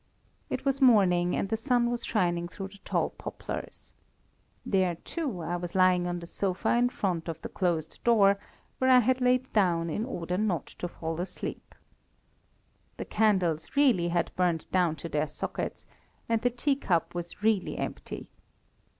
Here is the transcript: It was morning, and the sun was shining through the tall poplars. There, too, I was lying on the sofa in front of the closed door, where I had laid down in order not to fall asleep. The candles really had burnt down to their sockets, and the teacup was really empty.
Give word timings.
It 0.49 0.65
was 0.65 0.81
morning, 0.81 1.35
and 1.35 1.47
the 1.49 1.55
sun 1.55 1.91
was 1.91 2.03
shining 2.03 2.47
through 2.47 2.69
the 2.69 2.79
tall 2.83 3.11
poplars. 3.11 3.93
There, 4.65 4.95
too, 4.95 5.41
I 5.41 5.57
was 5.57 5.75
lying 5.75 6.07
on 6.07 6.17
the 6.17 6.25
sofa 6.25 6.69
in 6.75 6.89
front 6.89 7.27
of 7.27 7.39
the 7.43 7.49
closed 7.49 7.99
door, 8.03 8.39
where 8.79 8.89
I 8.89 8.97
had 8.97 9.21
laid 9.21 9.53
down 9.53 9.91
in 9.91 10.03
order 10.03 10.39
not 10.39 10.65
to 10.81 10.87
fall 10.87 11.21
asleep. 11.21 11.75
The 12.97 13.05
candles 13.05 13.75
really 13.75 14.07
had 14.07 14.31
burnt 14.35 14.65
down 14.71 14.95
to 14.95 15.07
their 15.07 15.27
sockets, 15.27 15.85
and 16.27 16.41
the 16.41 16.49
teacup 16.49 17.13
was 17.13 17.43
really 17.43 17.77
empty. 17.77 18.27